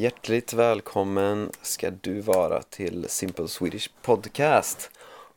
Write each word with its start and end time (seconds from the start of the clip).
Hjärtligt 0.00 0.52
välkommen 0.52 1.50
ska 1.62 1.90
du 1.90 2.20
vara 2.20 2.62
till 2.62 3.08
Simple 3.08 3.48
Swedish 3.48 3.90
Podcast. 4.02 4.90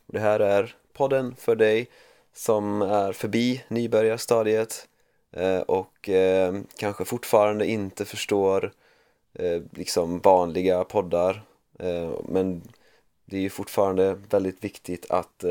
Det 0.06 0.20
här 0.20 0.40
är 0.40 0.76
podden 0.94 1.36
för 1.36 1.56
dig 1.56 1.90
som 2.34 2.82
är 2.82 3.14
förbi 3.14 3.64
nybörjarstadiet 3.68 4.88
eh, 5.32 5.60
och 5.60 6.10
eh, 6.10 6.56
kanske 6.78 7.06
fortfarande 7.06 7.66
inte 7.66 8.06
förstår 8.06 8.72
eh, 9.34 9.62
liksom 9.72 10.20
vanliga 10.20 10.84
poddar 10.84 11.44
men 12.24 12.62
det 13.26 13.38
är 13.38 13.42
ju 13.42 13.50
fortfarande 13.50 14.14
väldigt 14.30 14.64
viktigt 14.64 15.12
att 15.12 15.44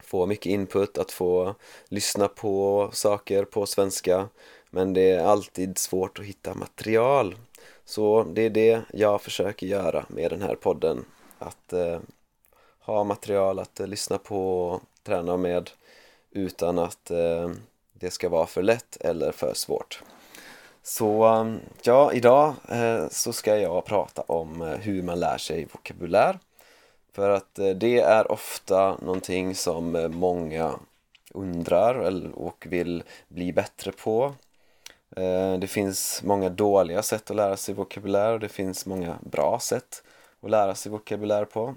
få 0.00 0.26
mycket 0.26 0.46
input, 0.46 0.98
att 0.98 1.12
få 1.12 1.54
lyssna 1.88 2.28
på 2.28 2.88
saker 2.92 3.44
på 3.44 3.66
svenska 3.66 4.28
men 4.70 4.92
det 4.94 5.10
är 5.10 5.24
alltid 5.24 5.78
svårt 5.78 6.18
att 6.18 6.24
hitta 6.24 6.54
material 6.54 7.36
så 7.88 8.24
det 8.24 8.42
är 8.42 8.50
det 8.50 8.82
jag 8.92 9.22
försöker 9.22 9.66
göra 9.66 10.04
med 10.08 10.30
den 10.30 10.42
här 10.42 10.54
podden. 10.54 11.04
Att 11.38 11.72
eh, 11.72 11.98
ha 12.80 13.04
material 13.04 13.58
att 13.58 13.80
eh, 13.80 13.86
lyssna 13.86 14.18
på 14.18 14.68
och 14.68 14.82
träna 15.02 15.36
med 15.36 15.70
utan 16.30 16.78
att 16.78 17.10
eh, 17.10 17.50
det 17.92 18.10
ska 18.10 18.28
vara 18.28 18.46
för 18.46 18.62
lätt 18.62 18.96
eller 19.00 19.32
för 19.32 19.54
svårt. 19.54 20.02
Så 20.82 21.26
eh, 21.26 21.54
ja, 21.82 22.12
idag 22.12 22.54
eh, 22.68 23.08
så 23.10 23.32
ska 23.32 23.58
jag 23.58 23.84
prata 23.84 24.22
om 24.22 24.62
eh, 24.62 24.68
hur 24.68 25.02
man 25.02 25.20
lär 25.20 25.38
sig 25.38 25.68
vokabulär. 25.72 26.38
För 27.12 27.30
att 27.30 27.58
eh, 27.58 27.70
det 27.70 28.00
är 28.00 28.32
ofta 28.32 28.96
någonting 29.02 29.54
som 29.54 29.96
eh, 29.96 30.08
många 30.08 30.74
undrar 31.34 32.32
och 32.34 32.66
vill 32.68 33.02
bli 33.28 33.52
bättre 33.52 33.92
på. 33.92 34.34
Eh, 35.16 35.58
det 35.58 35.66
finns 35.66 36.22
många 36.24 36.48
dåliga 36.48 37.02
sätt 37.02 37.30
att 37.30 37.36
lära 37.36 37.56
sig 37.56 37.74
vokabulär 37.74 38.32
och 38.32 38.40
det 38.40 38.48
finns 38.48 38.86
många 38.86 39.18
bra 39.20 39.60
sätt 39.60 40.02
att 40.40 40.50
lära 40.50 40.74
sig 40.74 40.92
vokabulär 40.92 41.44
på. 41.44 41.74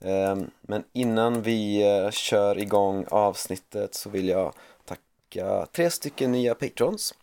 Eh, 0.00 0.36
men 0.60 0.84
innan 0.92 1.42
vi 1.42 1.82
eh, 1.82 2.10
kör 2.10 2.58
igång 2.58 3.06
avsnittet 3.10 3.94
så 3.94 4.10
vill 4.10 4.28
jag 4.28 4.54
tacka 4.84 5.66
tre 5.72 5.90
stycken 5.90 6.32
nya 6.32 6.54
patrons. 6.54 7.14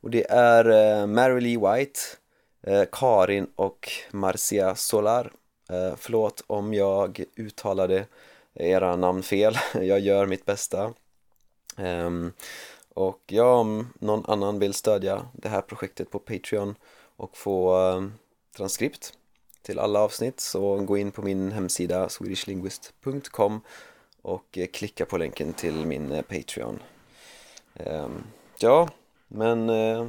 Och 0.00 0.10
det 0.10 0.30
är 0.30 1.06
Mary 1.06 1.40
Lee 1.40 1.58
White, 1.58 2.00
Karin 2.92 3.46
och 3.56 3.90
Marcia 4.10 4.74
Solar. 4.74 5.32
Förlåt 5.96 6.44
om 6.46 6.74
jag 6.74 7.24
uttalade 7.36 8.06
era 8.54 8.96
namn 8.96 9.22
fel, 9.22 9.54
jag 9.74 10.00
gör 10.00 10.26
mitt 10.26 10.44
bästa. 10.44 10.92
Ehm, 11.76 12.32
och 12.94 13.22
ja, 13.26 13.54
om 13.54 13.92
någon 13.98 14.24
annan 14.26 14.58
vill 14.58 14.74
stödja 14.74 15.26
det 15.32 15.48
här 15.48 15.60
projektet 15.60 16.10
på 16.10 16.18
Patreon 16.18 16.74
och 17.16 17.36
få 17.36 17.88
eh, 17.88 18.04
transkript 18.56 19.12
till 19.62 19.78
alla 19.78 20.00
avsnitt 20.00 20.40
så 20.40 20.76
gå 20.76 20.96
in 20.96 21.10
på 21.10 21.22
min 21.22 21.52
hemsida 21.52 22.08
swedishlinguist.com 22.08 23.60
och 24.22 24.58
eh, 24.58 24.66
klicka 24.66 25.04
på 25.06 25.18
länken 25.18 25.52
till 25.52 25.86
min 25.86 26.12
eh, 26.12 26.22
Patreon. 26.22 26.78
Ehm, 27.74 28.24
ja, 28.58 28.88
men 29.28 29.70
eh, 29.70 30.06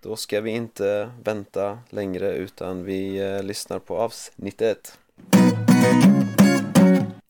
då 0.00 0.16
ska 0.16 0.40
vi 0.40 0.50
inte 0.50 1.10
vänta 1.22 1.78
längre 1.90 2.32
utan 2.32 2.84
vi 2.84 3.18
eh, 3.18 3.42
lyssnar 3.42 3.78
på 3.78 3.96
avsnittet. 3.96 4.98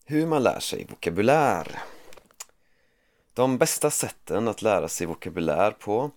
Hur 0.05 0.25
man 0.25 0.43
lär 0.43 0.59
sig 0.59 0.87
vokabulär. 0.89 1.81
De 3.33 3.57
bästa 3.57 3.91
sätten 3.91 4.47
att 4.47 4.61
lära 4.61 4.87
sig 4.87 5.07
vokabulär 5.07 5.71
på 5.71 6.11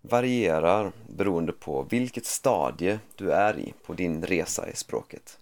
varierar 0.00 0.92
beroende 1.08 1.52
på 1.52 1.82
vilket 1.82 2.26
stadie 2.26 2.98
du 3.16 3.32
är 3.32 3.58
i 3.58 3.74
på 3.86 3.92
din 3.92 4.24
resa 4.24 4.68
i 4.68 4.76
språket. 4.76 5.38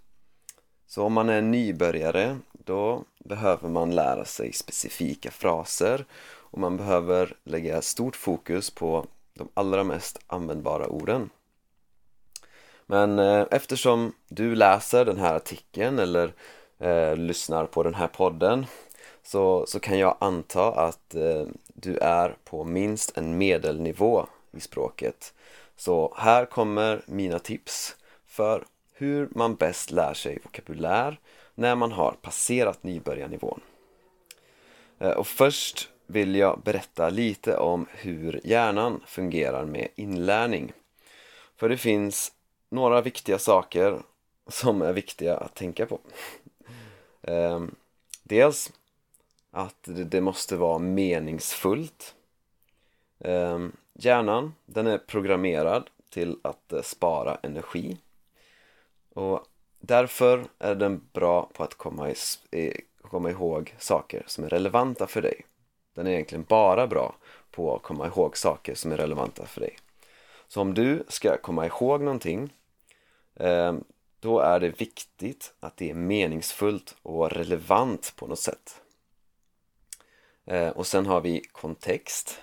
Så 0.87 1.05
om 1.05 1.13
man 1.13 1.29
är 1.29 1.43
nybörjare, 1.43 2.39
då 2.53 3.05
behöver 3.19 3.69
man 3.69 3.95
lära 3.95 4.25
sig 4.25 4.53
specifika 4.53 5.31
fraser 5.31 6.05
och 6.51 6.59
man 6.59 6.77
behöver 6.77 7.37
lägga 7.45 7.83
stort 7.83 8.17
fokus 8.17 8.71
på 8.71 9.07
de 9.35 9.49
allra 9.55 9.85
mest 9.85 10.19
användbara 10.27 10.89
orden. 10.89 11.31
Men 12.87 13.19
eh, 13.19 13.47
eftersom 13.51 14.13
du 14.29 14.55
läser 14.55 15.05
den 15.05 15.19
här 15.19 15.35
artikeln 15.35 15.99
eller 15.99 16.33
eh, 16.79 17.17
lyssnar 17.17 17.67
på 17.67 17.83
den 17.83 17.95
här 17.95 18.09
podden 18.09 18.67
så, 19.29 19.67
så 19.67 19.81
kan 19.81 19.99
jag 19.99 20.17
anta 20.21 20.73
att 20.73 21.15
eh, 21.15 21.47
du 21.67 21.97
är 21.97 22.37
på 22.45 22.65
minst 22.65 23.19
en 23.19 23.39
medelnivå 23.39 24.27
i 24.53 24.61
språket. 24.61 25.35
Så 25.77 26.15
här 26.17 26.47
kommer 26.47 27.03
mina 27.07 27.39
tips 27.39 27.97
för 28.27 28.65
hur 28.93 29.29
man 29.31 29.55
bäst 29.55 29.91
lär 29.91 30.15
sig 30.15 30.39
vokabulär 30.45 31.21
när 31.55 31.75
man 31.75 31.93
har 31.93 32.13
passerat 32.13 32.83
nybörjarnivån. 32.83 33.61
Eh, 34.99 35.11
och 35.11 35.27
först 35.27 35.89
vill 36.07 36.35
jag 36.35 36.61
berätta 36.65 37.11
lite 37.11 37.57
om 37.57 37.87
hur 37.91 38.41
hjärnan 38.45 39.03
fungerar 39.07 39.65
med 39.65 39.89
inlärning. 39.95 40.73
För 41.57 41.69
det 41.69 41.77
finns 41.77 42.33
några 42.69 43.01
viktiga 43.01 43.39
saker 43.39 44.03
som 44.47 44.83
är 44.83 44.93
viktiga 44.93 45.37
att 45.37 45.55
tänka 45.55 45.87
på. 45.87 46.01
Eh, 47.23 47.61
dels 48.23 48.73
att 49.51 49.89
det 49.89 50.21
måste 50.21 50.57
vara 50.57 50.79
meningsfullt. 50.79 52.15
Ehm, 53.21 53.73
hjärnan, 53.95 54.55
den 54.67 54.87
är 54.87 54.99
programmerad 54.99 55.91
till 56.11 56.39
att 56.43 56.73
eh, 56.73 56.83
spara 56.83 57.39
energi 57.43 57.97
och 59.15 59.47
därför 59.81 60.45
är 60.59 60.75
den 60.75 61.09
bra 61.13 61.51
på 61.55 61.63
att 61.63 61.75
komma, 61.75 62.11
i, 62.51 62.73
komma 63.03 63.31
ihåg 63.31 63.75
saker 63.79 64.23
som 64.27 64.45
är 64.45 64.49
relevanta 64.49 65.07
för 65.07 65.23
dig. 65.23 65.47
Den 65.95 66.07
är 66.07 66.11
egentligen 66.11 66.45
bara 66.49 66.87
bra 66.87 67.15
på 67.51 67.77
att 67.77 67.83
komma 67.83 68.07
ihåg 68.07 68.37
saker 68.37 68.75
som 68.75 68.93
är 68.93 68.97
relevanta 68.97 69.47
för 69.47 69.61
dig. 69.61 69.79
Så 70.49 70.61
om 70.61 70.75
du 70.75 71.05
ska 71.09 71.37
komma 71.37 71.67
ihåg 71.67 72.01
någonting 72.01 72.55
ehm, 73.37 73.85
då 74.21 74.41
är 74.41 74.61
det 74.61 74.81
viktigt 74.81 75.55
att 75.61 75.77
det 75.77 75.91
är 75.91 75.95
meningsfullt 75.95 76.97
och 77.03 77.31
relevant 77.31 78.13
på 78.17 78.27
något 78.27 78.39
sätt. 78.39 78.81
Eh, 80.49 80.69
och 80.69 80.87
sen 80.87 81.07
har 81.07 81.21
vi 81.21 81.41
kontext. 81.53 82.41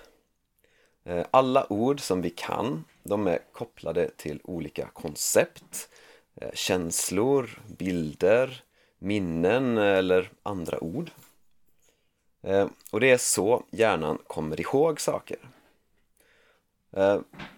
Eh, 1.04 1.26
alla 1.30 1.72
ord 1.72 2.00
som 2.00 2.22
vi 2.22 2.30
kan, 2.30 2.84
de 3.02 3.26
är 3.26 3.38
kopplade 3.52 4.10
till 4.16 4.40
olika 4.44 4.86
koncept, 4.86 5.88
eh, 6.34 6.52
känslor, 6.54 7.62
bilder, 7.78 8.62
minnen 8.98 9.78
eller 9.78 10.30
andra 10.42 10.84
ord. 10.84 11.10
Och 12.90 13.00
det 13.00 13.10
är 13.10 13.18
så 13.18 13.62
hjärnan 13.70 14.18
kommer 14.26 14.60
ihåg 14.60 15.00
saker. 15.00 15.38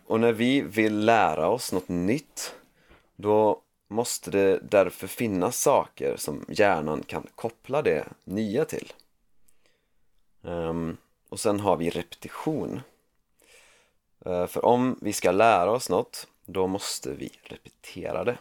Och 0.07 0.21
när 0.21 0.33
vi 0.33 0.61
vill 0.61 1.05
lära 1.05 1.49
oss 1.49 1.73
något 1.73 1.89
nytt, 1.89 2.55
då 3.17 3.63
måste 3.89 4.31
det 4.31 4.59
därför 4.59 5.07
finnas 5.07 5.61
saker 5.61 6.17
som 6.17 6.45
hjärnan 6.49 7.03
kan 7.03 7.27
koppla 7.35 7.83
det 7.83 8.05
nya 8.25 8.65
till. 8.65 8.93
Um, 10.43 10.97
och 11.29 11.41
sen 11.41 11.61
har 11.61 11.77
vi 11.77 11.91
repetition. 11.91 12.81
Uh, 14.27 14.47
för 14.47 14.65
om 14.65 14.99
vi 15.03 15.13
ska 15.13 15.31
lära 15.31 15.71
oss 15.71 15.91
något, 15.91 16.27
då 16.45 16.67
måste 16.67 17.11
vi 17.11 17.31
repetera 17.43 18.25
det. 18.25 18.39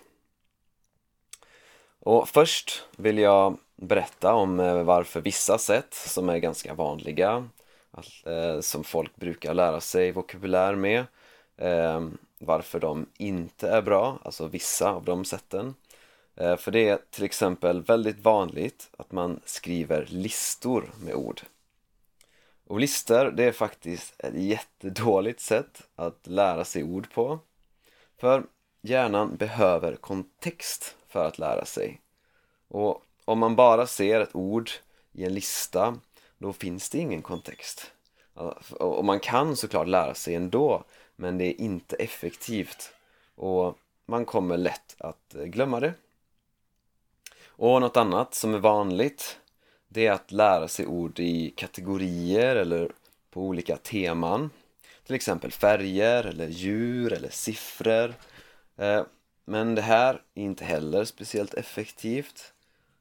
Och 2.00 2.30
först 2.30 2.84
vill 2.98 3.18
jag 3.18 3.58
berätta 3.76 4.34
om 4.34 4.60
uh, 4.60 4.84
varför 4.84 5.22
vissa 5.22 5.58
sätt 5.58 5.94
som 5.94 6.30
är 6.30 6.38
ganska 6.38 6.74
vanliga, 6.74 7.50
uh, 8.28 8.62
som 8.62 8.84
folk 8.84 9.16
brukar 9.16 9.54
lära 9.54 9.82
sig 9.82 10.12
vokabulär 10.12 10.76
med, 10.76 11.06
ehm, 11.58 12.18
varför 12.40 12.80
de 12.80 13.06
inte 13.18 13.70
är 13.70 13.82
bra, 13.82 14.20
alltså 14.24 14.48
vissa 14.48 14.92
av 14.92 15.04
de 15.04 15.26
sätten. 15.26 15.76
För 16.58 16.72
det 16.72 16.90
är 16.90 17.00
till 17.10 17.24
exempel 17.24 17.82
väldigt 17.82 18.20
vanligt 18.20 18.90
att 18.98 19.12
man 19.12 19.40
skriver 19.46 20.06
listor 20.10 20.92
med 21.00 21.16
ord 21.16 21.42
och 22.68 22.80
listor, 22.80 23.32
det 23.32 23.44
är 23.44 23.52
faktiskt 23.52 24.14
ett 24.18 24.34
jättedåligt 24.34 25.40
sätt 25.40 25.82
att 25.96 26.28
lära 26.28 26.66
sig 26.66 26.84
ord 26.84 27.14
på. 27.14 27.40
För 28.18 28.44
hjärnan 28.82 29.36
behöver 29.36 29.96
kontext 29.96 30.96
för 31.08 31.26
att 31.26 31.40
lära 31.40 31.66
sig. 31.66 32.02
Och 32.68 33.04
om 33.26 33.40
man 33.40 33.56
bara 33.56 33.88
ser 33.88 34.22
ett 34.22 34.36
ord 34.36 34.72
i 35.12 35.24
en 35.24 35.34
lista, 35.34 36.00
då 36.38 36.54
finns 36.54 36.90
det 36.90 36.98
ingen 36.98 37.22
kontext. 37.22 37.92
Och 38.80 39.06
man 39.06 39.20
kan 39.20 39.56
såklart 39.56 39.88
lära 39.88 40.14
sig 40.14 40.36
ändå, 40.36 40.84
men 41.16 41.38
det 41.38 41.46
är 41.46 41.62
inte 41.62 41.96
effektivt. 41.96 42.94
Och 43.36 43.78
man 44.06 44.26
kommer 44.26 44.58
lätt 44.58 44.96
att 44.98 45.34
glömma 45.34 45.80
det. 45.80 45.94
Och 47.46 47.82
något 47.82 47.98
annat 47.98 48.36
som 48.36 48.54
är 48.54 48.60
vanligt 48.60 49.40
det 49.98 50.08
är 50.08 50.12
att 50.12 50.32
lära 50.32 50.68
sig 50.68 50.86
ord 50.88 51.20
i 51.20 51.54
kategorier 51.56 52.56
eller 52.56 52.92
på 53.30 53.42
olika 53.42 53.78
teman. 53.78 54.50
Till 55.06 55.16
exempel 55.16 55.52
färger 55.52 56.24
eller 56.24 56.48
djur 56.48 57.14
eller 57.14 57.30
siffror. 57.30 58.14
Eh, 58.78 59.04
men 59.46 59.76
det 59.76 59.82
här 59.82 60.22
är 60.36 60.44
inte 60.44 60.66
heller 60.66 61.06
speciellt 61.06 61.54
effektivt. 61.54 62.54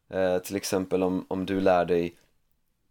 Eh, 0.09 0.39
till 0.39 0.57
exempel 0.57 1.03
om, 1.03 1.27
om 1.29 1.47
du 1.47 1.61
lär 1.61 1.85
dig 1.85 2.17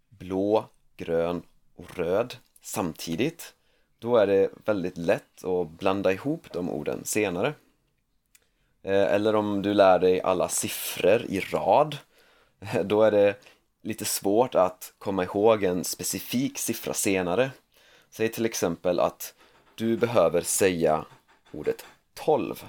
blå, 0.09 0.65
grön 0.97 1.41
och 1.75 1.97
röd 1.97 2.35
samtidigt. 2.61 3.53
Då 3.99 4.17
är 4.17 4.27
det 4.27 4.49
väldigt 4.65 4.97
lätt 4.97 5.45
att 5.45 5.69
blanda 5.69 6.11
ihop 6.11 6.47
de 6.53 6.69
orden 6.69 7.05
senare. 7.05 7.53
Eh, 8.83 9.13
eller 9.13 9.35
om 9.35 9.61
du 9.61 9.73
lär 9.73 9.99
dig 9.99 10.21
alla 10.21 10.49
siffror 10.49 11.21
i 11.21 11.39
rad. 11.39 11.97
Då 12.83 13.03
är 13.03 13.11
det 13.11 13.35
lite 13.85 14.05
svårt 14.05 14.55
att 14.55 14.93
komma 14.97 15.23
ihåg 15.23 15.63
en 15.63 15.83
specifik 15.83 16.57
siffra 16.57 16.93
senare. 16.93 17.51
Säg 18.09 18.29
till 18.29 18.45
exempel 18.45 18.99
att 18.99 19.33
du 19.75 19.97
behöver 19.97 20.41
säga 20.41 21.05
ordet 21.51 21.85
12. 22.13 22.65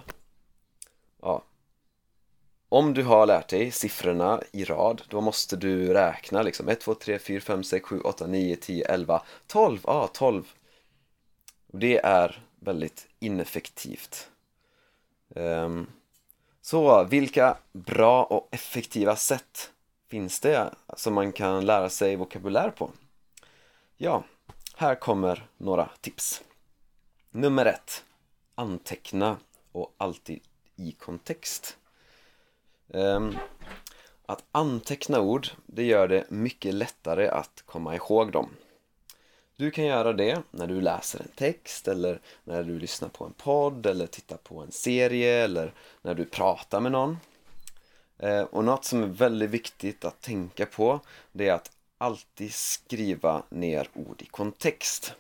Ja. 1.22 1.42
Om 2.68 2.94
du 2.94 3.02
har 3.02 3.26
lärt 3.26 3.48
dig 3.48 3.70
siffrorna 3.70 4.42
i 4.52 4.64
rad, 4.64 5.02
då 5.08 5.20
måste 5.20 5.56
du 5.56 5.92
räkna 5.92 6.42
liksom 6.42 6.68
1, 6.68 6.80
2, 6.80 6.94
3, 6.94 7.19
4, 7.19 7.40
5, 7.40 7.64
6, 7.64 7.86
7, 7.86 8.00
8, 8.00 8.26
9, 8.26 8.56
10, 8.56 8.84
11, 8.84 9.22
12. 9.46 9.80
Ja, 9.84 10.10
12. 10.12 10.52
Det 11.66 11.98
är 12.04 12.42
väldigt 12.60 13.08
ineffektivt. 13.19 14.30
Um, 15.28 15.86
så 16.60 17.04
vilka 17.04 17.56
bra 17.72 18.24
och 18.24 18.48
effektiva 18.50 19.16
sätt 19.16 19.72
finns 20.08 20.41
det 20.41 20.75
som 20.97 21.14
man 21.14 21.32
kan 21.32 21.67
lära 21.67 21.88
sig 21.88 22.17
vokabulär 22.17 22.70
på? 22.70 22.91
Ja, 23.97 24.25
här 24.76 24.94
kommer 24.94 25.49
några 25.56 25.88
tips. 26.00 26.43
Nummer 27.31 27.67
ett. 27.67 28.05
Anteckna 28.55 29.37
och 29.73 29.94
alltid 29.97 30.41
i 30.76 30.93
kontext. 30.93 31.76
Ehm, 32.94 33.37
att 34.26 34.44
anteckna 34.53 35.20
ord, 35.20 35.49
det 35.67 35.85
gör 35.85 36.08
det 36.08 36.31
mycket 36.31 36.75
lättare 36.75 37.29
att 37.29 37.62
komma 37.67 37.94
ihåg 37.94 38.32
dem. 38.32 38.50
Du 39.56 39.70
kan 39.70 39.85
göra 39.85 40.12
det 40.12 40.43
när 40.50 40.67
du 40.67 40.81
läser 40.81 41.20
en 41.20 41.29
text 41.35 41.88
eller 41.88 42.20
när 42.44 42.62
du 42.62 42.79
lyssnar 42.79 43.08
på 43.08 43.25
en 43.25 43.32
podd 43.32 43.87
eller 43.87 44.06
tittar 44.06 44.37
på 44.37 44.61
en 44.61 44.73
serie 44.73 45.44
eller 45.44 45.75
när 46.03 46.14
du 46.14 46.25
pratar 46.25 46.81
med 46.81 46.93
någon. 46.93 47.17
Eh, 48.18 48.42
och 48.42 48.64
något 48.64 48.84
som 48.84 49.02
är 49.02 49.06
väldigt 49.06 49.50
viktigt 49.50 50.04
att 50.04 50.20
tänka 50.20 50.66
på 50.66 51.00
det 51.32 51.48
är 51.48 51.52
att 51.52 51.70
alltid 51.98 52.54
skriva 52.54 53.42
ner 53.48 53.88
ord 53.94 54.22
i 54.22 54.26
kontext. 54.26 55.14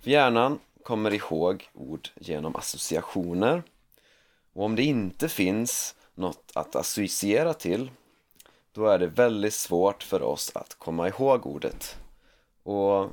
För 0.00 0.10
hjärnan 0.10 0.58
kommer 0.82 1.14
ihåg 1.14 1.70
ord 1.74 2.08
genom 2.14 2.56
associationer 2.56 3.62
och 4.52 4.64
om 4.64 4.76
det 4.76 4.82
inte 4.82 5.28
finns 5.28 5.94
något 6.14 6.52
att 6.54 6.76
associera 6.76 7.54
till 7.54 7.90
då 8.72 8.86
är 8.86 8.98
det 8.98 9.06
väldigt 9.06 9.54
svårt 9.54 10.02
för 10.02 10.22
oss 10.22 10.50
att 10.54 10.74
komma 10.74 11.08
ihåg 11.08 11.46
ordet. 11.46 11.96
Och 12.62 13.10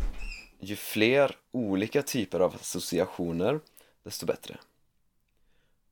ju 0.60 0.76
fler 0.76 1.36
olika 1.52 2.02
typer 2.02 2.40
av 2.40 2.56
associationer 2.56 3.60
desto 4.04 4.26
bättre. 4.26 4.58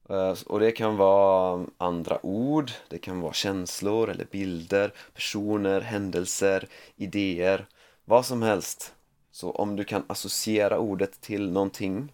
Eh, 0.10 0.36
och 0.46 0.60
det 0.60 0.72
kan 0.72 0.98
vara 0.98 1.54
mm, 1.54 1.72
andra 1.78 2.26
ord, 2.26 2.72
det 2.90 2.98
kan 2.98 3.22
vara 3.22 3.34
känslor 3.34 4.10
eller 4.10 4.26
bilder, 4.26 4.94
personer, 5.14 5.82
händelser, 5.82 6.68
idéer, 6.96 7.66
vad 8.06 8.26
som 8.26 8.42
helst. 8.42 8.94
Så 9.32 9.52
om 9.52 9.76
du 9.76 9.84
kan 9.84 10.04
associera 10.08 10.80
ordet 10.80 11.22
till 11.22 11.52
någonting 11.52 12.14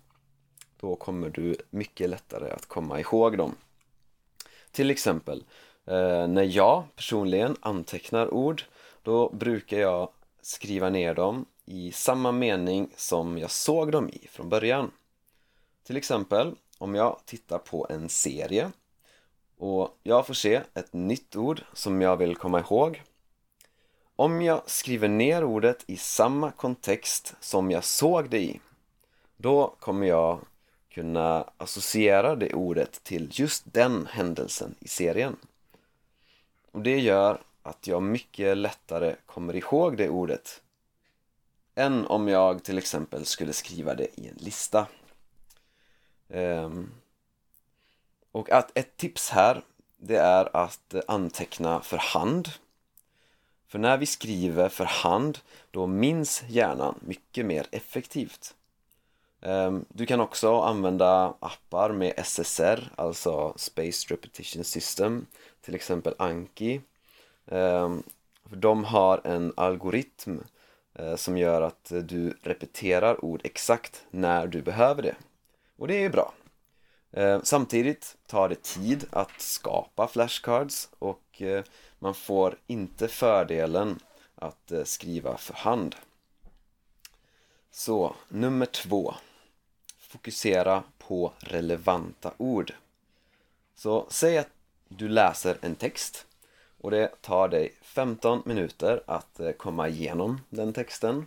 då 0.80 0.96
kommer 0.96 1.30
du 1.30 1.56
mycket 1.70 2.10
lättare 2.10 2.50
att 2.50 2.66
komma 2.66 3.00
ihåg 3.00 3.38
dem. 3.38 3.56
Till 4.72 4.92
exempel, 4.92 5.44
eh, 5.86 6.28
när 6.28 6.44
jag 6.44 6.84
personligen 6.96 7.56
antecknar 7.60 8.34
ord 8.34 8.64
då 9.04 9.30
brukar 9.30 9.78
jag 9.78 10.10
skriva 10.42 10.90
ner 10.90 11.14
dem 11.14 11.46
i 11.66 11.92
samma 11.92 12.32
mening 12.32 12.90
som 12.96 13.38
jag 13.38 13.52
såg 13.52 13.92
dem 13.92 14.10
i 14.10 14.28
från 14.28 14.50
början. 14.50 14.92
Till 15.84 15.98
exempel, 15.98 16.56
om 16.84 16.96
jag 16.96 17.20
tittar 17.26 17.58
på 17.58 17.88
en 17.90 18.10
serie 18.10 18.72
och 19.58 19.98
jag 20.04 20.28
får 20.28 20.34
se 20.34 20.62
ett 20.74 20.94
nytt 20.94 21.36
ord 21.36 21.62
som 21.74 22.02
jag 22.02 22.18
vill 22.18 22.36
komma 22.36 22.60
ihåg. 22.60 23.04
Om 24.16 24.42
jag 24.42 24.70
skriver 24.70 25.08
ner 25.08 25.44
ordet 25.44 25.84
i 25.88 25.98
samma 25.98 26.52
kontext 26.52 27.36
som 27.40 27.72
jag 27.72 27.84
såg 27.84 28.30
det 28.30 28.42
i, 28.42 28.60
då 29.38 29.76
kommer 29.80 30.08
jag 30.08 30.40
kunna 30.90 31.50
associera 31.58 32.36
det 32.36 32.54
ordet 32.54 33.04
till 33.04 33.30
just 33.32 33.74
den 33.74 34.08
händelsen 34.12 34.76
i 34.80 34.88
serien. 34.88 35.36
Och 36.72 36.82
det 36.82 37.00
gör 37.00 37.42
att 37.62 37.88
jag 37.88 38.04
mycket 38.04 38.58
lättare 38.58 39.16
kommer 39.26 39.56
ihåg 39.56 39.98
det 39.98 40.10
ordet 40.10 40.62
än 41.76 42.08
om 42.08 42.28
jag 42.28 42.64
till 42.64 42.78
exempel 42.78 43.26
skulle 43.26 43.54
skriva 43.54 43.96
det 43.96 44.20
i 44.20 44.28
en 44.28 44.38
lista. 44.38 44.88
Um, 46.34 46.92
och 48.32 48.52
att 48.52 48.78
ett 48.78 48.98
tips 48.98 49.30
här 49.30 49.62
det 49.98 50.18
är 50.18 50.58
att 50.58 50.96
anteckna 51.08 51.82
för 51.82 51.98
hand. 51.98 52.50
För 53.68 53.80
när 53.80 53.98
vi 53.98 54.06
skriver 54.06 54.70
för 54.70 54.86
hand 54.86 55.40
då 55.72 55.88
minns 55.88 56.44
hjärnan 56.48 57.00
mycket 57.02 57.46
mer 57.46 57.68
effektivt. 57.72 58.56
Um, 59.42 59.86
du 59.90 60.06
kan 60.06 60.20
också 60.20 60.62
använda 60.62 61.34
appar 61.40 61.92
med 61.92 62.14
SSR, 62.18 62.92
alltså 62.96 63.54
Space 63.56 64.14
Repetition 64.14 64.64
System, 64.64 65.26
till 65.62 65.76
exempel 65.76 66.16
Anki. 66.18 66.82
Um, 67.46 68.04
för 68.50 68.56
de 68.56 68.84
har 68.84 69.22
en 69.24 69.54
algoritm 69.58 70.40
eh, 70.94 71.16
som 71.16 71.38
gör 71.38 71.62
att 71.62 71.92
du 72.04 72.38
repeterar 72.42 73.26
ord 73.26 73.42
exakt 73.44 74.06
när 74.12 74.48
du 74.48 74.62
behöver 74.62 75.02
det. 75.02 75.16
Och 75.78 75.88
det 75.88 75.96
är 75.96 76.02
ju 76.02 76.10
bra. 76.10 76.34
Eh, 77.12 77.42
samtidigt 77.44 78.18
tar 78.28 78.50
det 78.50 78.64
tid 78.64 79.06
att 79.12 79.42
skapa 79.42 80.08
flashcards 80.08 80.90
och 81.00 81.42
eh, 81.42 81.64
man 82.00 82.14
får 82.14 82.58
inte 82.68 83.08
fördelen 83.08 84.00
att 84.36 84.72
eh, 84.72 84.84
skriva 84.84 85.38
för 85.38 85.54
hand. 85.54 85.96
Så, 87.72 88.16
nummer 88.30 88.66
två. 88.66 89.14
Fokusera 90.00 90.84
på 90.98 91.34
relevanta 91.40 92.34
ord. 92.38 92.74
Så 93.76 94.08
säg 94.10 94.38
att 94.38 94.50
du 94.88 95.10
läser 95.10 95.58
en 95.62 95.76
text 95.76 96.26
och 96.82 96.92
det 96.92 97.22
tar 97.22 97.48
dig 97.48 97.74
15 97.82 98.42
minuter 98.46 99.04
att 99.08 99.40
komma 99.58 99.88
igenom 99.88 100.42
den 100.50 100.74
texten 100.74 101.26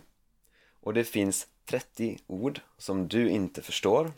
och 0.81 0.93
det 0.93 1.03
finns 1.03 1.47
30 1.65 2.17
ord 2.27 2.61
som 2.77 3.07
du 3.07 3.29
inte 3.29 3.61
förstår 3.61 4.11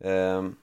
Ehm, 0.00 0.56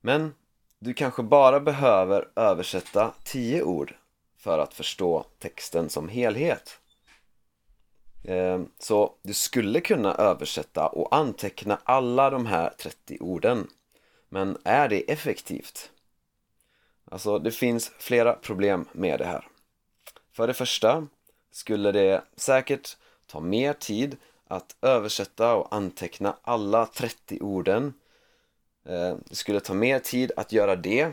men 0.00 0.34
du 0.78 0.94
kanske 0.94 1.22
bara 1.22 1.60
behöver 1.60 2.28
översätta 2.36 3.14
10 3.24 3.62
ord 3.62 3.94
för 4.36 4.58
att 4.58 4.74
förstå 4.74 5.26
texten 5.38 5.88
som 5.88 6.08
helhet 6.08 6.78
ehm, 8.24 8.68
så 8.78 9.14
du 9.22 9.34
skulle 9.34 9.80
kunna 9.80 10.14
översätta 10.14 10.86
och 10.86 11.16
anteckna 11.16 11.78
alla 11.84 12.30
de 12.30 12.46
här 12.46 12.70
30 12.78 13.18
orden 13.20 13.68
men 14.28 14.58
är 14.64 14.88
det 14.88 15.12
effektivt? 15.12 15.90
Alltså 17.04 17.38
det 17.38 17.50
finns 17.50 17.92
flera 17.98 18.32
problem 18.32 18.88
med 18.92 19.18
det 19.18 19.24
här. 19.24 19.48
För 20.32 20.46
det 20.46 20.54
första 20.54 21.06
skulle 21.50 21.92
det 21.92 22.24
säkert 22.36 22.96
ta 23.26 23.40
mer 23.40 23.72
tid 23.72 24.16
att 24.46 24.76
översätta 24.82 25.54
och 25.54 25.74
anteckna 25.74 26.36
alla 26.42 26.86
30 26.86 27.40
orden. 27.40 27.94
Eh, 28.88 29.16
det 29.24 29.34
skulle 29.34 29.60
ta 29.60 29.74
mer 29.74 29.98
tid 29.98 30.32
att 30.36 30.52
göra 30.52 30.76
det 30.76 31.12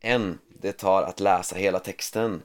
än 0.00 0.38
det 0.48 0.72
tar 0.72 1.02
att 1.02 1.20
läsa 1.20 1.56
hela 1.56 1.78
texten. 1.78 2.42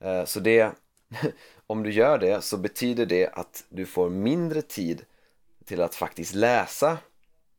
Eh, 0.00 0.24
så 0.24 0.40
det, 0.40 0.72
om 1.66 1.82
du 1.82 1.92
gör 1.92 2.18
det 2.18 2.44
så 2.44 2.56
betyder 2.56 3.06
det 3.06 3.28
att 3.28 3.64
du 3.68 3.86
får 3.86 4.10
mindre 4.10 4.62
tid 4.62 5.04
till 5.64 5.80
att 5.80 5.94
faktiskt 5.94 6.34
läsa 6.34 6.98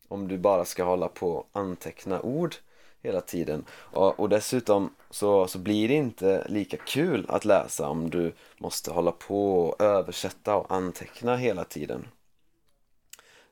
om 0.08 0.28
du 0.28 0.38
bara 0.38 0.66
ska 0.66 0.84
hålla 0.84 1.08
på 1.08 1.32
och 1.32 1.50
anteckna 1.52 2.22
ord 2.22 2.56
hela 3.02 3.22
tiden 3.22 3.66
och, 3.72 4.20
och 4.20 4.30
dessutom 4.30 4.96
så, 5.10 5.48
så 5.48 5.60
blir 5.60 5.88
det 5.88 5.94
inte 5.94 6.46
lika 6.50 6.78
kul 6.78 7.26
att 7.30 7.46
läsa 7.46 7.90
om 7.90 8.10
du 8.10 8.34
måste 8.58 8.92
hålla 8.92 9.12
på 9.12 9.60
och 9.60 9.82
översätta 9.82 10.56
och 10.56 10.72
anteckna 10.72 11.36
hela 11.36 11.64
tiden 11.64 12.08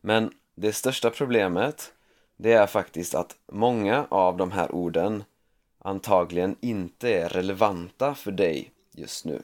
men 0.01 0.33
det 0.55 0.73
största 0.73 1.09
problemet 1.09 1.93
det 2.37 2.53
är 2.53 2.67
faktiskt 2.67 3.15
att 3.15 3.35
många 3.51 4.05
av 4.09 4.37
de 4.37 4.51
här 4.51 4.71
orden 4.71 5.23
antagligen 5.79 6.55
inte 6.61 7.13
är 7.13 7.29
relevanta 7.29 8.15
för 8.15 8.31
dig 8.31 8.71
just 8.91 9.25
nu 9.25 9.41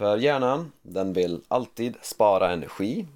för 0.00 0.16
hjärnan, 0.16 0.72
den 0.82 1.12
vill 1.12 1.40
alltid 1.48 1.96
spara 2.02 2.50
energi 2.50 3.06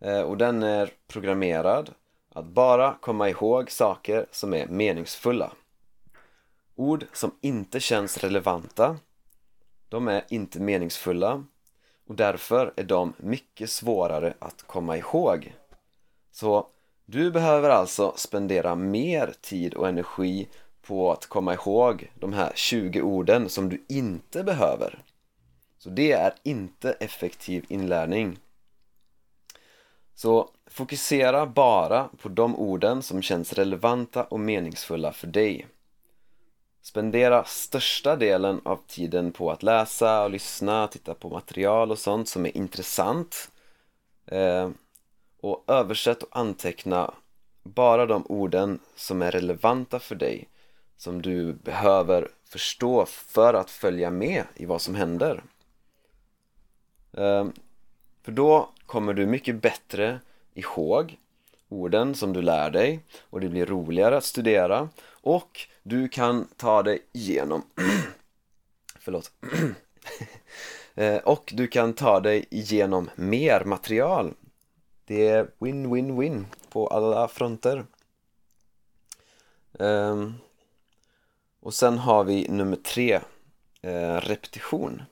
eh, 0.00 0.20
och 0.20 0.36
den 0.36 0.62
är 0.62 0.90
programmerad 1.06 1.90
att 2.28 2.44
bara 2.44 2.96
komma 3.00 3.28
ihåg 3.28 3.70
saker 3.70 4.26
som 4.30 4.54
är 4.54 4.66
meningsfulla. 4.66 5.52
Ord 6.74 7.06
som 7.12 7.30
inte 7.40 7.80
känns 7.80 8.18
relevanta, 8.18 8.96
de 9.88 10.08
är 10.08 10.24
inte 10.28 10.60
meningsfulla 10.60 11.44
och 12.06 12.14
därför 12.14 12.72
är 12.76 12.84
de 12.84 13.12
mycket 13.16 13.70
svårare 13.70 14.34
att 14.38 14.62
komma 14.62 14.96
ihåg. 14.96 15.54
Så 16.32 16.66
du 17.10 17.30
behöver 17.30 17.70
alltså 17.70 18.12
spendera 18.16 18.74
mer 18.74 19.34
tid 19.40 19.74
och 19.74 19.88
energi 19.88 20.48
på 20.82 21.12
att 21.12 21.26
komma 21.26 21.54
ihåg 21.54 22.12
de 22.14 22.32
här 22.32 22.52
20 22.54 23.02
orden 23.02 23.48
som 23.48 23.68
du 23.68 23.84
inte 23.88 24.42
behöver. 24.44 25.02
Så 25.78 25.90
det 25.90 26.12
är 26.12 26.34
inte 26.42 26.92
effektiv 26.92 27.64
inlärning. 27.68 28.38
Så 30.14 30.50
fokusera 30.66 31.46
bara 31.46 32.08
på 32.22 32.28
de 32.28 32.56
orden 32.56 33.02
som 33.02 33.22
känns 33.22 33.52
relevanta 33.52 34.24
och 34.24 34.40
meningsfulla 34.40 35.12
för 35.12 35.26
dig. 35.26 35.66
Spendera 36.82 37.44
största 37.44 38.16
delen 38.16 38.60
av 38.64 38.78
tiden 38.86 39.32
på 39.32 39.50
att 39.50 39.62
läsa 39.62 40.24
och 40.24 40.30
lyssna, 40.30 40.88
titta 40.88 41.14
på 41.14 41.28
material 41.28 41.90
och 41.90 41.98
sånt 41.98 42.28
som 42.28 42.46
är 42.46 42.56
intressant. 42.56 43.50
Eh, 44.26 44.70
och 45.40 45.64
översätt 45.66 46.22
och 46.22 46.38
anteckna 46.38 47.14
bara 47.62 48.06
de 48.06 48.24
orden 48.28 48.78
som 48.96 49.22
är 49.22 49.30
relevanta 49.30 49.98
för 49.98 50.14
dig 50.14 50.48
som 50.96 51.22
du 51.22 51.52
behöver 51.52 52.28
förstå 52.44 53.06
för 53.06 53.54
att 53.54 53.70
följa 53.70 54.10
med 54.10 54.44
i 54.56 54.66
vad 54.66 54.80
som 54.80 54.94
händer. 54.94 55.42
Ehm, 57.16 57.52
för 58.22 58.32
då 58.32 58.70
kommer 58.86 59.14
du 59.14 59.26
mycket 59.26 59.62
bättre 59.62 60.20
ihåg 60.54 61.18
orden 61.68 62.14
som 62.14 62.32
du 62.32 62.42
lär 62.42 62.70
dig 62.70 63.00
och 63.20 63.40
det 63.40 63.48
blir 63.48 63.66
roligare 63.66 64.16
att 64.16 64.24
studera 64.24 64.88
och 65.06 65.60
du 65.82 66.08
kan 66.08 66.48
ta 66.56 66.82
dig 66.82 67.02
igenom. 67.12 67.62
Förlåt. 68.98 69.32
Ehm, 70.94 71.20
och 71.24 71.52
du 71.56 71.66
kan 71.66 71.92
ta 71.92 72.20
dig 72.20 72.44
igenom 72.50 73.10
mer 73.14 73.64
material 73.64 74.34
det 75.10 75.28
är 75.28 75.50
win-win-win 75.58 76.44
på 76.68 76.86
alla 76.86 77.28
fronter 77.28 77.84
Um, 79.72 80.34
och 81.60 81.74
sen 81.74 81.98
har 81.98 82.24
vi 82.24 82.48
nummer 82.48 82.76
tre 82.76 83.20
eh, 83.82 84.16
repetition 84.16 85.02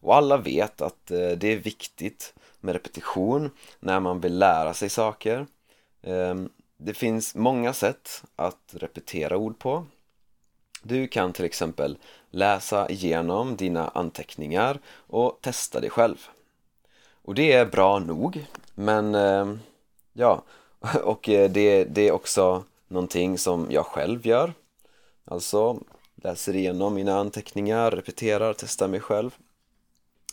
och 0.00 0.16
alla 0.16 0.36
vet 0.36 0.80
att 0.80 1.10
eh, 1.10 1.30
det 1.30 1.52
är 1.52 1.56
viktigt 1.56 2.34
med 2.60 2.72
repetition 2.72 3.50
när 3.80 4.00
man 4.00 4.20
vill 4.20 4.38
lära 4.38 4.74
sig 4.74 4.88
saker. 4.88 5.46
Ehm, 6.02 6.50
det 6.76 6.94
finns 6.94 7.34
många 7.34 7.72
sätt 7.72 8.24
att 8.36 8.74
repetera 8.74 9.36
ord 9.36 9.58
på. 9.58 9.86
Du 10.82 11.08
kan 11.08 11.32
till 11.32 11.44
exempel 11.44 11.98
läsa 12.30 12.88
igenom 12.88 13.56
dina 13.56 13.88
anteckningar 13.88 14.78
och 14.88 15.38
testa 15.40 15.80
dig 15.80 15.90
själv. 15.90 16.28
Och 17.22 17.34
det 17.34 17.52
är 17.52 17.66
bra 17.66 17.98
nog, 17.98 18.46
men 18.78 19.14
ehm, 19.14 19.50
eh, 19.52 19.56
ja, 20.12 20.42
och 21.04 21.20
det, 21.24 21.84
det 21.84 22.08
är 22.08 22.12
också 22.12 22.64
någonting 22.88 23.38
som 23.38 23.66
jag 23.70 23.86
själv 23.86 24.26
gör. 24.26 24.54
Alltså 25.24 25.80
läser 26.14 26.56
igenom 26.56 26.94
mina 26.94 27.18
anteckningar, 27.18 27.90
repeterar, 27.90 28.54
testar 28.58 28.88
mig 28.88 29.00
själv. 29.00 29.36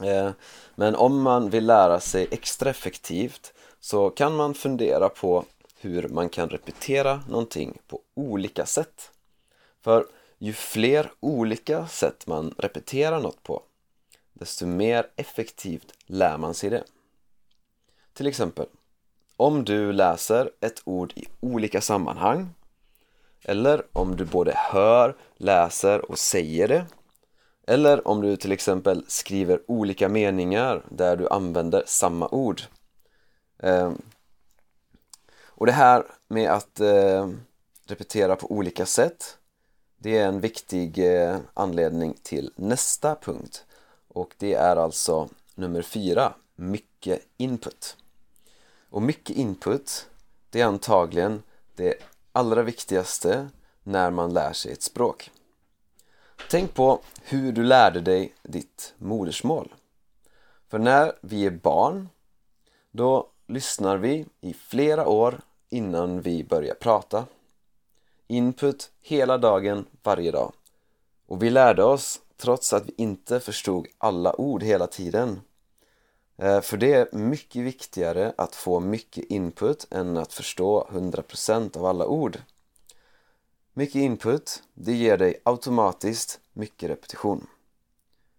Eh, 0.01 0.31
men 0.75 0.95
om 0.95 1.21
man 1.21 1.49
vill 1.49 1.65
lära 1.65 1.99
sig 1.99 2.27
extra 2.31 2.69
effektivt 2.69 3.53
så 3.79 4.09
kan 4.09 4.35
man 4.35 4.53
fundera 4.53 5.09
på 5.09 5.45
hur 5.79 6.07
man 6.07 6.29
kan 6.29 6.49
repetera 6.49 7.23
någonting 7.29 7.77
på 7.87 7.99
olika 8.13 8.65
sätt. 8.65 9.11
För 9.81 10.05
ju 10.37 10.53
fler 10.53 11.11
olika 11.19 11.87
sätt 11.87 12.27
man 12.27 12.55
repeterar 12.57 13.19
något 13.19 13.43
på 13.43 13.61
desto 14.33 14.65
mer 14.65 15.07
effektivt 15.15 15.93
lär 16.05 16.37
man 16.37 16.53
sig 16.53 16.69
det. 16.69 16.83
Till 18.13 18.27
exempel, 18.27 18.65
om 19.37 19.65
du 19.65 19.93
läser 19.93 20.51
ett 20.61 20.81
ord 20.85 21.13
i 21.15 21.25
olika 21.39 21.81
sammanhang 21.81 22.49
eller 23.43 23.85
om 23.93 24.15
du 24.15 24.25
både 24.25 24.53
hör, 24.55 25.15
läser 25.37 26.11
och 26.11 26.19
säger 26.19 26.67
det 26.67 26.85
eller 27.67 28.07
om 28.07 28.21
du 28.21 28.35
till 28.35 28.51
exempel 28.51 29.05
skriver 29.07 29.61
olika 29.67 30.09
meningar 30.09 30.85
där 30.89 31.15
du 31.15 31.29
använder 31.29 31.83
samma 31.85 32.27
ord. 32.27 32.61
Eh, 33.59 33.91
och 35.45 35.65
det 35.65 35.71
här 35.71 36.05
med 36.27 36.51
att 36.51 36.79
eh, 36.79 37.29
repetera 37.87 38.35
på 38.35 38.51
olika 38.51 38.85
sätt 38.85 39.37
det 39.97 40.17
är 40.17 40.27
en 40.27 40.39
viktig 40.39 41.15
eh, 41.15 41.37
anledning 41.53 42.17
till 42.23 42.51
nästa 42.55 43.15
punkt 43.15 43.65
och 44.07 44.33
det 44.37 44.53
är 44.53 44.75
alltså 44.75 45.29
nummer 45.55 45.81
fyra, 45.81 46.33
mycket 46.55 47.21
input. 47.37 47.97
Och 48.93 49.01
mycket 49.01 49.35
input, 49.35 50.09
det 50.49 50.61
är 50.61 50.65
antagligen 50.65 51.43
det 51.75 51.95
allra 52.31 52.61
viktigaste 52.61 53.49
när 53.83 54.11
man 54.11 54.33
lär 54.33 54.53
sig 54.53 54.71
ett 54.71 54.81
språk. 54.81 55.31
Tänk 56.49 56.73
på 56.73 56.99
hur 57.21 57.51
du 57.51 57.63
lärde 57.63 58.01
dig 58.01 58.33
ditt 58.43 58.93
modersmål. 58.97 59.73
För 60.69 60.79
när 60.79 61.13
vi 61.21 61.45
är 61.45 61.51
barn, 61.51 62.09
då 62.91 63.29
lyssnar 63.47 63.97
vi 63.97 64.25
i 64.41 64.53
flera 64.53 65.07
år 65.07 65.41
innan 65.69 66.21
vi 66.21 66.43
börjar 66.43 66.75
prata. 66.75 67.25
Input 68.27 68.91
hela 69.01 69.37
dagen, 69.37 69.85
varje 70.03 70.31
dag. 70.31 70.53
Och 71.27 71.43
vi 71.43 71.49
lärde 71.49 71.83
oss 71.83 72.21
trots 72.37 72.73
att 72.73 72.85
vi 72.85 72.93
inte 72.97 73.39
förstod 73.39 73.87
alla 73.97 74.35
ord 74.35 74.63
hela 74.63 74.87
tiden. 74.87 75.41
Eh, 76.43 76.61
för 76.61 76.77
det 76.77 76.93
är 76.93 77.07
mycket 77.11 77.61
viktigare 77.61 78.33
att 78.37 78.55
få 78.55 78.79
mycket 78.79 79.23
input 79.23 79.87
än 79.91 80.17
att 80.17 80.33
förstå 80.33 80.87
100% 80.91 81.77
av 81.77 81.85
alla 81.85 82.05
ord. 82.05 82.37
Mycket 83.73 83.95
input, 83.95 84.63
det 84.73 84.93
ger 84.93 85.17
dig 85.17 85.41
automatiskt 85.43 86.39
mycket 86.53 86.89
repetition. 86.89 87.47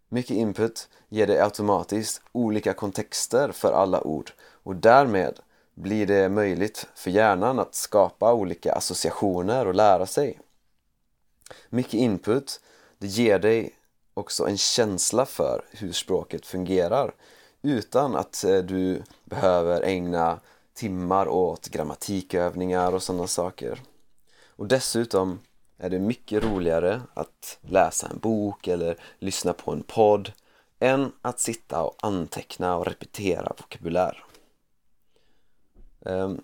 Mycket 0.08 0.36
input 0.36 0.88
ger 1.08 1.26
dig 1.26 1.40
automatiskt 1.40 2.22
olika 2.32 2.72
kontexter 2.72 3.52
för 3.52 3.72
alla 3.72 4.00
ord 4.00 4.32
och 4.40 4.76
därmed 4.76 5.40
blir 5.74 6.06
det 6.06 6.28
möjligt 6.28 6.86
för 6.94 7.10
hjärnan 7.10 7.58
att 7.58 7.74
skapa 7.74 8.34
olika 8.34 8.72
associationer 8.72 9.66
och 9.66 9.74
lära 9.74 10.06
sig. 10.06 10.40
Mycket 11.68 11.94
input, 11.94 12.60
det 12.98 13.06
ger 13.06 13.38
dig 13.38 13.74
också 14.14 14.46
en 14.46 14.58
känsla 14.58 15.26
för 15.26 15.64
hur 15.70 15.92
språket 15.92 16.46
fungerar 16.46 17.14
utan 17.64 18.16
att 18.16 18.44
eh, 18.44 18.58
du 18.58 19.02
behöver 19.24 19.82
ägna 19.82 20.40
timmar 20.74 21.28
åt 21.28 21.68
grammatikövningar 21.68 22.92
och 22.92 23.02
sådana 23.02 23.26
saker. 23.26 23.80
Och 24.56 24.66
dessutom 24.66 25.40
är 25.78 25.90
det 25.90 25.98
mycket 25.98 26.44
roligare 26.44 27.00
att 27.14 27.58
läsa 27.60 28.08
en 28.08 28.18
bok 28.18 28.68
eller 28.68 28.96
lyssna 29.18 29.52
på 29.52 29.72
en 29.72 29.82
podd 29.82 30.32
än 30.78 31.12
att 31.22 31.40
sitta 31.40 31.82
och 31.82 31.96
anteckna 32.02 32.76
och 32.76 32.86
repetera 32.86 33.52
vokabulär. 33.60 34.24
Ehm, 36.06 36.40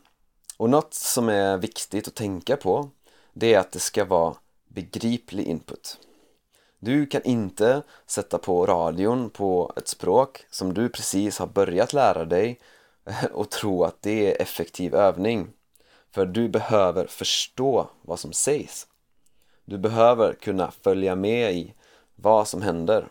och 0.57 0.71
något 0.71 0.95
som 0.95 1.29
är 1.29 1.57
viktigt 1.57 2.09
att 2.09 2.15
tänka 2.15 2.57
på 2.57 2.91
det 3.33 3.55
är 3.55 3.59
att 3.59 3.73
det 3.73 3.81
ska 3.81 4.05
vara 4.05 4.35
begriplig 4.69 5.47
input. 5.47 5.99
Du 6.83 7.07
kan 7.07 7.23
inte 7.25 7.83
sätta 8.07 8.39
på 8.39 8.67
radion 8.67 9.31
på 9.31 9.73
ett 9.77 9.89
språk 9.89 10.45
som 10.51 10.75
du 10.75 10.89
precis 10.89 11.39
har 11.39 11.47
börjat 11.47 11.93
lära 11.93 12.25
dig 12.25 12.61
och 13.33 13.51
tro 13.51 13.85
att 13.85 14.03
det 14.03 14.35
är 14.35 14.43
effektiv 14.43 14.95
övning. 14.95 15.49
För 16.11 16.27
du 16.27 16.49
behöver 16.49 17.07
förstå 17.07 17.91
vad 18.03 18.19
som 18.19 18.33
sägs. 18.33 18.87
Du 19.65 19.79
behöver 19.79 20.33
kunna 20.35 20.71
följa 20.71 21.15
med 21.15 21.53
i 21.55 21.75
vad 22.17 22.49
som 22.49 22.63
händer. 22.63 23.09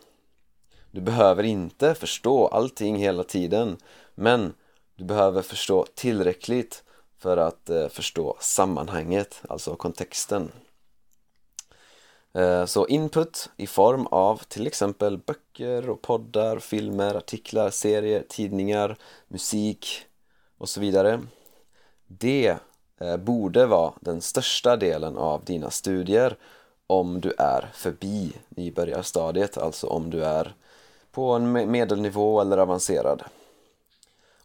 Du 0.91 1.01
behöver 1.01 1.43
inte 1.43 1.95
förstå 1.95 2.47
allting 2.47 2.95
hela 2.95 3.23
tiden 3.23 3.77
men 4.15 4.53
du 4.95 5.03
behöver 5.03 5.41
förstå 5.41 5.85
tillräckligt 5.95 6.83
för 7.17 7.37
att 7.37 7.69
eh, 7.69 7.87
förstå 7.87 8.37
sammanhanget, 8.39 9.41
alltså 9.49 9.75
kontexten. 9.75 10.51
Eh, 12.33 12.65
så 12.65 12.87
input 12.87 13.49
i 13.57 13.67
form 13.67 14.07
av 14.07 14.41
till 14.47 14.67
exempel 14.67 15.17
böcker 15.17 15.89
och 15.89 16.01
poddar, 16.01 16.59
filmer, 16.59 17.15
artiklar, 17.15 17.69
serier, 17.69 18.23
tidningar, 18.29 18.97
musik 19.27 20.05
och 20.57 20.69
så 20.69 20.79
vidare. 20.79 21.21
Det 22.07 22.57
eh, 22.99 23.17
borde 23.17 23.65
vara 23.65 23.93
den 23.99 24.21
största 24.21 24.77
delen 24.77 25.17
av 25.17 25.43
dina 25.45 25.69
studier 25.69 26.37
om 26.87 27.21
du 27.21 27.33
är 27.37 27.69
förbi 27.73 28.33
nybörjarstadiet, 28.49 29.57
alltså 29.57 29.87
om 29.87 30.09
du 30.09 30.23
är 30.23 30.55
på 31.11 31.31
en 31.31 31.71
medelnivå 31.71 32.41
eller 32.41 32.57
avancerad. 32.57 33.23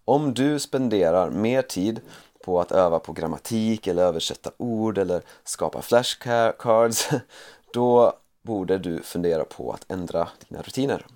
Om 0.04 0.34
du 0.34 0.58
spenderar 0.58 1.30
mer 1.30 1.62
tid 1.62 2.00
på 2.44 2.60
att 2.60 2.72
öva 2.72 2.98
på 2.98 3.12
grammatik 3.12 3.86
eller 3.86 4.02
översätta 4.02 4.50
ord 4.56 4.98
eller 4.98 5.22
skapa 5.44 5.82
flashcards 5.82 7.08
då 7.74 8.12
borde 8.42 8.78
du 8.78 9.02
fundera 9.02 9.44
på 9.44 9.72
att 9.72 9.90
ändra 9.90 10.28
dina 10.48 10.62
rutiner. 10.62 11.06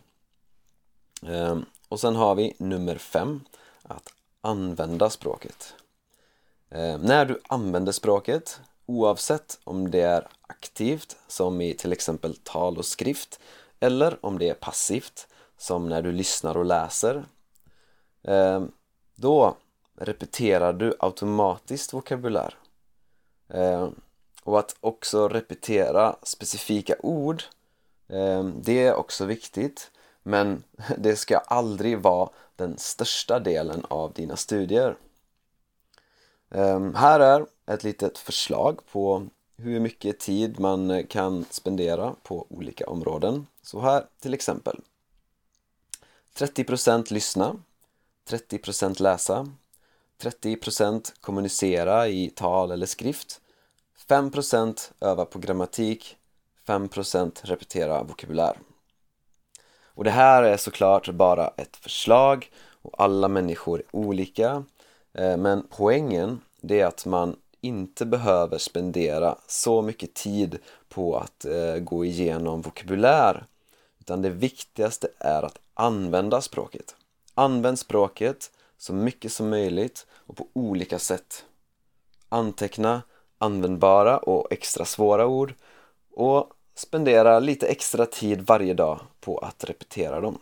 Ehm, 1.26 1.64
och 1.88 2.00
sen 2.00 2.16
har 2.16 2.34
vi 2.34 2.54
nummer 2.58 2.98
fem, 2.98 3.40
att 3.82 4.12
använda 4.40 5.10
språket. 5.10 5.74
Ehm, 6.70 7.00
när 7.00 7.26
du 7.26 7.40
använder 7.48 7.92
språket, 7.92 8.60
oavsett 8.86 9.60
om 9.64 9.90
det 9.90 10.00
är 10.00 10.28
aktivt, 10.46 11.16
som 11.26 11.60
i 11.60 11.74
till 11.74 11.92
exempel 11.92 12.36
tal 12.36 12.78
och 12.78 12.86
skrift, 12.86 13.40
eller 13.80 14.26
om 14.26 14.38
det 14.38 14.48
är 14.48 14.54
passivt, 14.54 15.26
som 15.56 15.88
när 15.88 16.02
du 16.02 16.12
lyssnar 16.12 16.56
och 16.56 16.64
läser, 16.64 17.24
ehm, 18.22 18.72
då 19.14 19.56
repeterar 19.96 20.72
du 20.72 20.94
automatiskt 20.98 21.92
vokabulär. 21.92 22.54
Och 24.48 24.58
att 24.58 24.76
också 24.80 25.28
repetera 25.28 26.16
specifika 26.22 26.96
ord, 27.00 27.42
eh, 28.08 28.44
det 28.44 28.86
är 28.86 28.94
också 28.94 29.24
viktigt. 29.24 29.90
Men 30.22 30.62
det 30.98 31.16
ska 31.16 31.38
aldrig 31.38 31.98
vara 31.98 32.30
den 32.56 32.78
största 32.78 33.38
delen 33.38 33.84
av 33.88 34.12
dina 34.12 34.36
studier. 34.36 34.96
Ehm, 36.50 36.94
här 36.94 37.20
är 37.20 37.46
ett 37.66 37.84
litet 37.84 38.18
förslag 38.18 38.80
på 38.92 39.26
hur 39.56 39.80
mycket 39.80 40.20
tid 40.20 40.60
man 40.60 40.90
eh, 40.90 41.06
kan 41.06 41.44
spendera 41.50 42.14
på 42.22 42.46
olika 42.48 42.86
områden. 42.86 43.46
Så 43.62 43.80
här 43.80 44.06
till 44.20 44.34
exempel 44.34 44.80
30% 46.34 47.12
lyssna 47.12 47.56
30% 48.28 49.02
läsa 49.02 49.48
30% 50.20 51.12
kommunicera 51.20 52.08
i 52.08 52.30
tal 52.30 52.70
eller 52.70 52.86
skrift 52.86 53.40
5% 54.06 54.92
öva 55.00 55.24
på 55.24 55.38
grammatik 55.38 56.16
5% 56.66 57.38
repetera 57.42 58.02
vokabulär 58.02 58.58
och 59.98 60.04
det 60.04 60.10
här 60.10 60.42
är 60.42 60.56
såklart 60.56 61.08
bara 61.08 61.48
ett 61.56 61.76
förslag 61.76 62.50
och 62.82 63.02
alla 63.02 63.28
människor 63.28 63.78
är 63.78 63.96
olika 63.96 64.64
eh, 65.12 65.36
men 65.36 65.66
poängen 65.70 66.40
det 66.60 66.80
är 66.80 66.86
att 66.86 67.06
man 67.06 67.36
inte 67.60 68.06
behöver 68.06 68.58
spendera 68.58 69.38
så 69.46 69.82
mycket 69.82 70.14
tid 70.14 70.58
på 70.88 71.16
att 71.16 71.44
eh, 71.44 71.74
gå 71.74 72.04
igenom 72.04 72.62
vokabulär 72.62 73.46
utan 74.00 74.22
det 74.22 74.30
viktigaste 74.30 75.08
är 75.18 75.42
att 75.42 75.58
använda 75.74 76.40
språket. 76.40 76.96
Använd 77.34 77.78
språket 77.78 78.50
så 78.78 78.92
mycket 78.92 79.32
som 79.32 79.50
möjligt 79.50 80.06
och 80.10 80.36
på 80.36 80.48
olika 80.52 80.98
sätt. 80.98 81.44
Anteckna 82.28 83.02
användbara 83.38 84.18
och 84.18 84.52
extra 84.52 84.84
svåra 84.84 85.26
ord 85.26 85.54
och 86.14 86.50
spendera 86.74 87.38
lite 87.38 87.66
extra 87.66 88.06
tid 88.06 88.46
varje 88.46 88.74
dag 88.74 89.00
på 89.20 89.38
att 89.38 89.64
repetera 89.64 90.20
dem. 90.20 90.38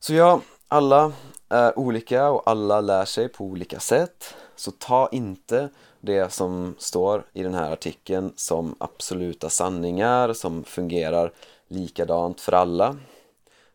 Så 0.00 0.14
ja, 0.14 0.40
alla 0.68 1.12
är 1.48 1.78
olika 1.78 2.30
och 2.30 2.42
alla 2.50 2.80
lär 2.80 3.04
sig 3.04 3.28
på 3.28 3.44
olika 3.44 3.80
sätt. 3.80 4.34
Så 4.56 4.70
ta 4.70 5.08
inte 5.12 5.68
det 6.00 6.32
som 6.32 6.74
står 6.78 7.24
i 7.32 7.42
den 7.42 7.54
här 7.54 7.72
artikeln 7.72 8.32
som 8.36 8.74
absoluta 8.78 9.50
sanningar 9.50 10.32
som 10.32 10.64
fungerar 10.64 11.32
likadant 11.68 12.40
för 12.40 12.52
alla. 12.52 12.96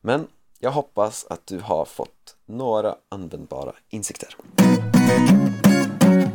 Men 0.02 0.28
jag 0.60 0.72
hoppas 0.72 1.26
att 1.30 1.48
du 1.48 1.60
har 1.60 1.86
fått 1.86 2.36
några 2.46 2.96
användbara 3.10 3.74
insikter. 3.90 4.36